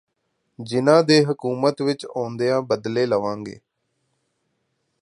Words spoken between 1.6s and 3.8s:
ਵਿੱਚ ਆਉਂਦਿਆ ਬਦਲੇ ਲਵਾਂਗੇ